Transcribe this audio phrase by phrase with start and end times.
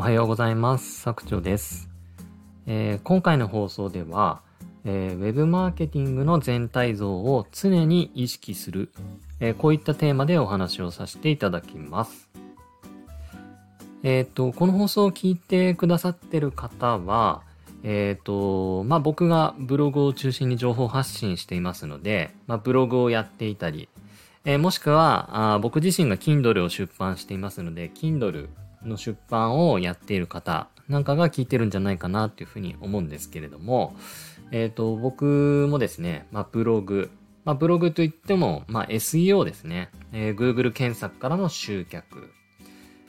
[0.00, 1.04] おはようございます。
[1.04, 1.90] 佐久長です、
[2.66, 4.40] えー、今回の放送では、
[4.86, 8.92] えー、ウェブマーケティングの全体像を常に意識する、
[9.40, 12.30] えー、こういったテーマでお話をさせていただきます。
[14.02, 17.42] えっ、とこの放送を聞いてくださってる方は
[17.82, 23.90] えっ、とまあ僕がブログを中心に情報発信していますので、まあ、ブログをやっていたり
[24.46, 28.48] えー、もしくはあ僕自身が Kindle を出版していますので Kindle
[28.84, 33.94] の出版をやっている方なんかが聞いてるんじゃないかなっていうふうに思うんですけれども、
[34.50, 37.10] えっ、ー、と僕もですね、まあ、ブログ、
[37.44, 42.32] まあ、ブログといっても、まあ、SEO ですね、えー、Google 検索からの集客、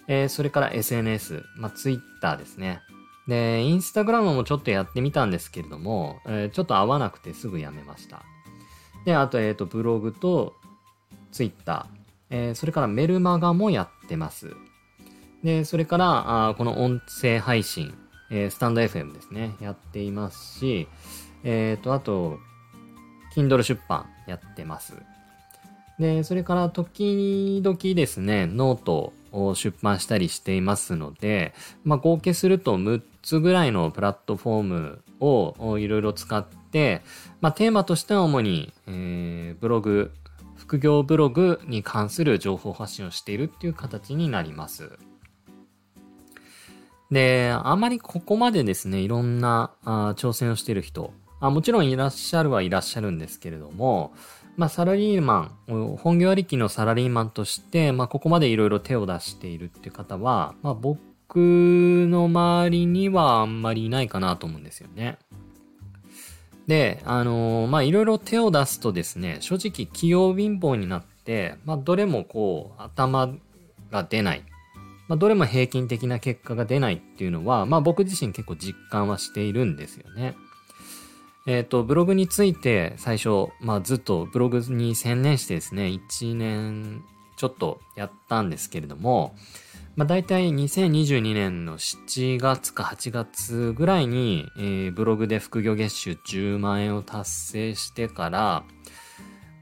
[0.07, 2.81] えー、それから SNS、まあ、Twitter ですね。
[3.27, 8.23] で、インスタグラムもちょっとやってみたんですけれども、えー、ちょっと合わなくてすぐやめました。
[9.05, 10.53] で、あと、えっ、ー、と、ブログと
[11.31, 11.87] Twitter、
[12.29, 14.55] えー、それからメルマガもやってます。
[15.43, 17.93] で、それから、あこの音声配信、
[18.29, 20.87] えー、 stand.fm ですね、やっていますし、
[21.43, 22.39] えっ、ー、と、あと、
[23.35, 24.93] Kindle 出版やってます。
[25.99, 31.53] で、それから時々ですね、ノートを出版したりしていますので、
[31.83, 37.01] まあ、合計すると6つぐらいのプラットフォームをいろいろ使って、
[37.39, 40.11] まあ、テーマとしては主に、えー、ブログ、
[40.55, 44.97] 副業ブログに関する情報発信をしているっていう形になります。
[47.11, 54.13] で、あまりここまでですね、いろんなあ挑戦をしている人あ、もちろんいらっしゃるはいらっしゃるんですけれども、
[54.57, 60.99] まあ、サラリーマン、本業ありきのサラリーマンとして、まあ、ここまでいろいろ手を出しているっていう方は、まあ、僕
[61.35, 65.17] の周りにはあんまりいないかなと思うんですよね。
[66.67, 73.33] で、あのー、まあ、いろいろ手を出すとですね、正直器用貧乏になって、まあ、どれもこう、頭
[73.89, 74.43] が出ない。
[75.11, 80.37] まあ、どれも平均的な結果が出ないっていうのは、まあ、僕自身結構実感はしているんですよね。
[81.45, 87.03] えっ、ー、と、ブログについて最初、まあ、ずっとブログに専念してですね、1年
[87.35, 89.35] ちょっとやったんですけれども、
[89.97, 98.63] まあ、大体2022年の7月か8月ぐらいに、えー、ブログで副業月収10万円を達成してから、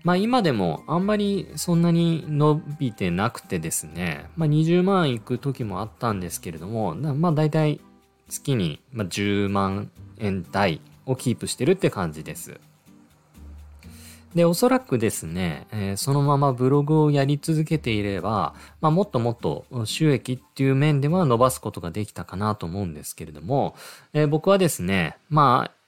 [0.04, 7.80] まあ今でもあんまりそんなに伸びてなくてですね、まあ20万いく時もあったんですけれども、まあ大体
[8.30, 12.60] 月に10万円台をキープしてるって感じです。
[14.36, 23.76] で、おそらくですね、えー、そのままブログをやり続けていれば、まあ、もっともっと収益っていう面では伸ばすことができたかなと思うんですけれども、
[24.14, 25.79] えー、僕はですね、まあ、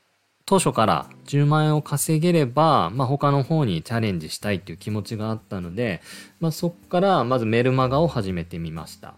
[0.45, 6.01] 当初から10万円を稼げれば、まあ、他の方にチャレンジしたいっていう気持ちがあったので、
[6.39, 9.15] まあ、そこからまずメルマガを始めてみました。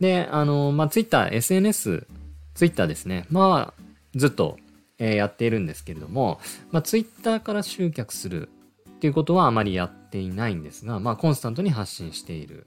[0.00, 2.06] で、あの、まあ、Twitter、SNS、
[2.54, 3.26] Twitter ですね。
[3.30, 3.82] まあ、
[4.14, 4.58] ずっと
[4.98, 6.40] えやっているんですけれども、
[6.70, 8.48] まあ、ツイッターから集客する
[8.88, 12.66] っていうことはあまりやっていないんですが、まあ、コンスタントに発信している。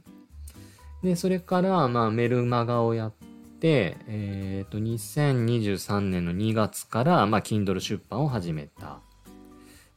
[1.04, 3.27] で、それから、まあ、メルマガをやって、
[3.66, 9.00] えっ、ー、と、2023年の2月から、まあ、Kindle 出版を始めた。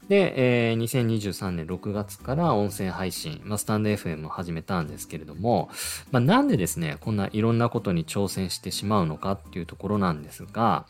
[0.08, 5.70] で、えー、2023年6月から音声配信、まあ、スタンド FM を始めたんですけれども、
[6.10, 10.86] まあ、なんでですね、こんないろんなことに挑戦してしまうのかっていうところなんですが、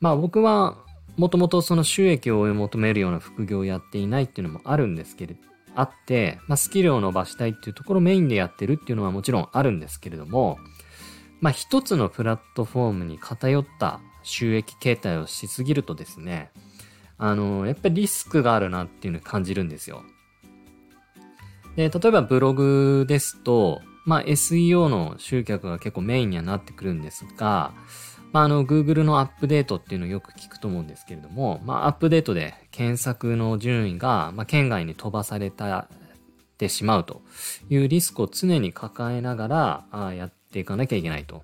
[0.00, 0.76] まあ僕は
[1.16, 5.40] もともとその収益を追い求めるような副業をやっていないっていうのもあるんですけれど、
[5.74, 10.58] あって、まあ、スキルを伸ばしたいっていうところをメインでやってるっていうのはもちろんあるんですけれども、
[11.40, 16.50] まあ一つのプラットフォームに偏った収益形態をしすぎるとですね、
[17.16, 20.02] あの、やっぱりリスクがあるなっていうのを感じるんですよ。
[21.76, 27.72] で、例えばブログですと、まあ SEO の集客が結構メインにはなってくるんですが、
[28.32, 35.88] まあ、あの、Google のアップデートっていうのをよく聞くと思うんですけれども、まあ、アップデートで検索の順位が、まあ、県外に飛ばされた、
[36.58, 37.22] てしまうと
[37.70, 41.42] いうリスクを常に抱えながら、あやっていかなきゃいけないと。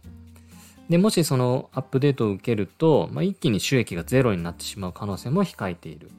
[0.89, 6.11] で、もしそのアップデートを受けると、まあ、一気に収益がゼロになってしまう可能性も控えている。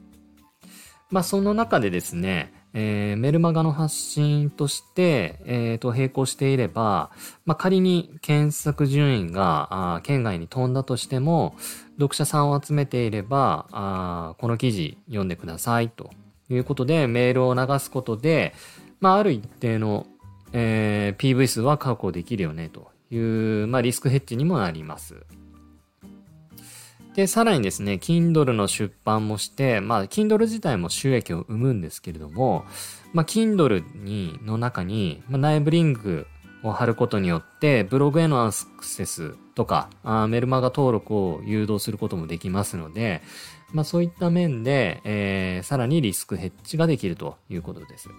[1.12, 7.12] まあ、その中でですね、えー、メルマガの発信として、えー、と並行していれば、
[7.46, 11.56] まあ、仮に検索順位があ県外に飛んだとしても、
[11.94, 16.10] 読者さんを集めていれば、あこの記事読んでくださいと
[16.50, 18.54] いうことでメールを流すことで、
[19.00, 20.06] まあ、ある一定の、
[20.58, 25.16] えー、PV 数は確保できるよねという、まあ、リスクヘッジにもなります。
[27.14, 32.64] で、さらにですね、Kindle の出版もして、まあ、Kindle 自体も収益を生むんですけれども、
[33.12, 36.26] まあ、Kindle に、の中に、まあ、内部リンク
[36.64, 43.22] を貼ることによって、ブログへのアクセスとか、あメルマガ登録を誘導することもできますので、
[43.74, 48.10] まあそういった面で、えー、さらにリスクヘッジができるということです。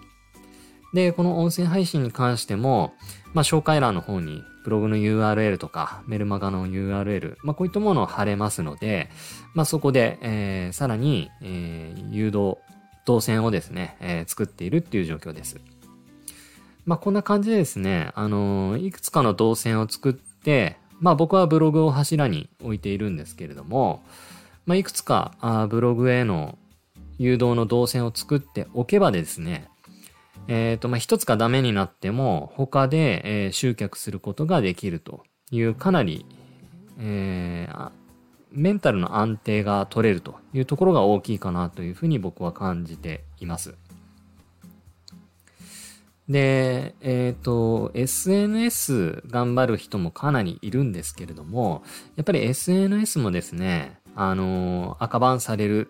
[0.93, 2.93] で、この音声配信に関しても、
[3.33, 9.09] まあ紹介欄の方にブログの URL とかメルマガの URL、まあこういったものを貼れますので、
[9.53, 12.57] まあそこで、えー、さらに、えー、誘導、
[13.05, 15.59] 動線をですね、えー、作っているっていう状況です。
[16.85, 24.03] まあこんな感じでですね、あのいくつかの動線を作って、まあ僕はブログを柱に置いているんですけれども、
[24.65, 26.57] まあいくつかあブログへの
[27.17, 29.69] 誘導の動線を作っておけばですね、
[30.47, 36.25] えっ、ー、と、まあ一つがダメになっても他で、えー、集客することができるというかなり、
[36.99, 37.91] えー、
[38.51, 43.75] メンタルの安定が取れるというところが大きいかなというふうに僕は感じています。
[46.29, 51.83] で、えっ、ー、と、SNS 頑張る人もかなりいるんですけれども、
[52.17, 55.89] やっぱり SNS もですね、あの、赤番される。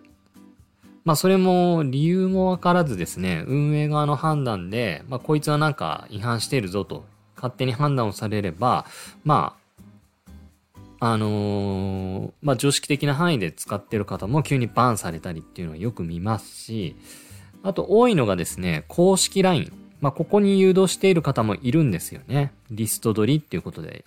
[1.04, 7.04] まあ、それも理由もわからずですね、運営側の判断で、まあ、こいつはなんか違反しているぞと、
[7.36, 8.84] 勝手に判断をされれば、
[9.24, 9.58] まあ、
[11.00, 16.96] あのー、まあ、常識的な範囲で使ってる方も急にバンされたりっていうのはよく見ますし、
[17.62, 19.72] あと多いのがですね、公式 LINE。
[20.00, 22.52] まあ、ここに誘導している方もいるんですよね。
[22.70, 24.04] リスト取りっていうことで。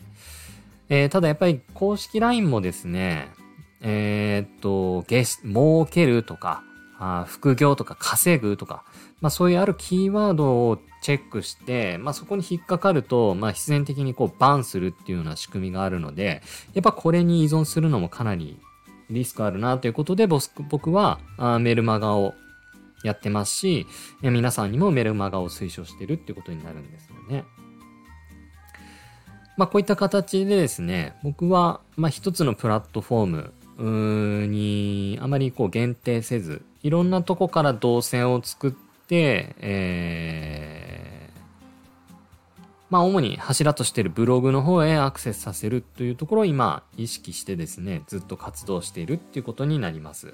[0.90, 3.30] えー、ただやっぱり公式 LINE もですね、
[3.82, 6.64] えー、っと、ゲス、儲けるとか、
[7.04, 8.84] あ副業とか稼ぐとか、
[9.22, 16.44] まあそういうあるキーワードをチェックして、まあそこに引っかかると、まあ必然的にこうバンするっていうような仕組みがあるので、
[16.76, 18.60] やっぱこれに依存するのもかなり
[19.10, 22.36] リスクあるなということで、僕はあメルマガを
[23.04, 23.88] やってますし、
[24.22, 27.46] 皆さんにもメルマガを推奨してるっていうことになるんですよね。
[29.58, 33.52] まあこういった形でですね、僕はまあ一つのプラットフォー
[34.46, 41.40] ムにあまりこう限定せず、いろんなとこから動線を作って、えー、
[42.90, 50.34] まあ主に柱としているブログの方へアクセスさせるというところを今意識してですね、ずっと活動しているっていうことになります。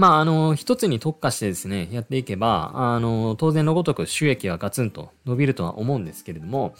[0.00, 6.74] まあ、あの、一つに特化してですね、やっていけば、あの、当然のごとく収益はガツンと伸びるとは思うんですけれども、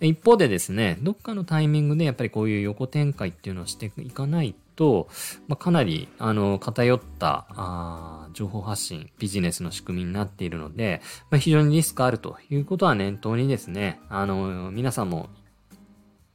[0.00, 5.08] 一方でですね、どっかのタイミングでやっぱりこういう横展開っていうのをしていかないと、
[5.48, 15.28] まあ、かなり、あの、偏ったあ情報発信、ビジネスの仕組みになっているので、まあ、非常にリスクあるということは念頭にですね、あの、皆さんも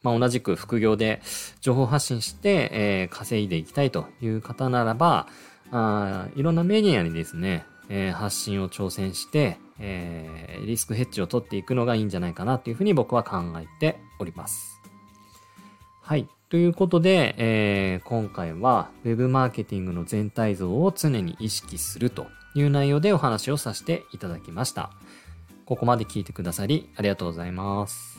[0.03, 1.21] まあ、同じく副業で
[1.59, 5.27] 情報発信して、えー、稼いでいきたいという方ならば、
[5.71, 14.81] あいろんなメディアにですね、えー、発信を挑戦して、えー、リスクヘッジを取っていくのがいいんじゃないかなというふうに僕は考えております。
[16.01, 16.27] はい。
[16.49, 24.91] ということで、えー、今回は Web マーケティングの全体像を常に意識するという内容でお話をさせていただきました。
[25.65, 28.16] ここまで聞いてくださりありがとうございます。